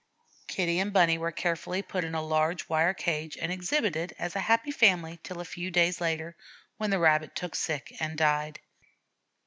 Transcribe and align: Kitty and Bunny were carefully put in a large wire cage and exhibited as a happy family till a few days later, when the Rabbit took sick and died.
Kitty 0.47 0.79
and 0.79 0.91
Bunny 0.91 1.19
were 1.19 1.31
carefully 1.31 1.83
put 1.83 2.03
in 2.03 2.15
a 2.15 2.23
large 2.23 2.67
wire 2.67 2.95
cage 2.95 3.37
and 3.39 3.51
exhibited 3.51 4.15
as 4.17 4.35
a 4.35 4.39
happy 4.39 4.71
family 4.71 5.19
till 5.21 5.39
a 5.39 5.45
few 5.45 5.69
days 5.69 6.01
later, 6.01 6.35
when 6.77 6.89
the 6.89 6.97
Rabbit 6.97 7.35
took 7.35 7.53
sick 7.53 7.95
and 7.99 8.17
died. 8.17 8.59